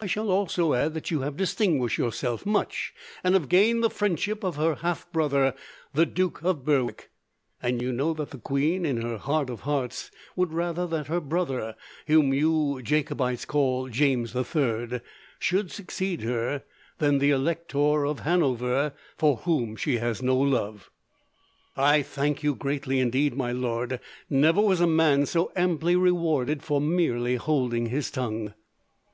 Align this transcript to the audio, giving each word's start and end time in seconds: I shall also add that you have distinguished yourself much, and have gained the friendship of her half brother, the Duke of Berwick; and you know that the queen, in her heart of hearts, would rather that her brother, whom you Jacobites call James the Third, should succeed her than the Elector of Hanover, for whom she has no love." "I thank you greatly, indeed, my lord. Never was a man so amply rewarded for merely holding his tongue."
I 0.00 0.06
shall 0.06 0.30
also 0.30 0.72
add 0.72 0.94
that 0.94 1.10
you 1.10 1.20
have 1.20 1.36
distinguished 1.36 1.98
yourself 1.98 2.46
much, 2.46 2.94
and 3.22 3.34
have 3.34 3.50
gained 3.50 3.84
the 3.84 3.90
friendship 3.90 4.42
of 4.42 4.56
her 4.56 4.76
half 4.76 5.12
brother, 5.12 5.52
the 5.92 6.06
Duke 6.06 6.40
of 6.42 6.64
Berwick; 6.64 7.10
and 7.62 7.82
you 7.82 7.92
know 7.92 8.14
that 8.14 8.30
the 8.30 8.38
queen, 8.38 8.86
in 8.86 9.02
her 9.02 9.18
heart 9.18 9.50
of 9.50 9.60
hearts, 9.60 10.10
would 10.34 10.54
rather 10.54 10.86
that 10.86 11.08
her 11.08 11.20
brother, 11.20 11.76
whom 12.06 12.32
you 12.32 12.80
Jacobites 12.82 13.44
call 13.44 13.90
James 13.90 14.32
the 14.32 14.42
Third, 14.42 15.02
should 15.38 15.70
succeed 15.70 16.22
her 16.22 16.62
than 16.96 17.18
the 17.18 17.28
Elector 17.30 18.06
of 18.06 18.20
Hanover, 18.20 18.94
for 19.18 19.36
whom 19.36 19.76
she 19.76 19.98
has 19.98 20.22
no 20.22 20.38
love." 20.38 20.90
"I 21.76 22.00
thank 22.00 22.42
you 22.42 22.54
greatly, 22.54 23.00
indeed, 23.00 23.36
my 23.36 23.52
lord. 23.52 24.00
Never 24.30 24.62
was 24.62 24.80
a 24.80 24.86
man 24.86 25.26
so 25.26 25.52
amply 25.54 25.94
rewarded 25.94 26.62
for 26.62 26.80
merely 26.80 27.36
holding 27.36 27.90
his 27.90 28.10
tongue." 28.10 28.54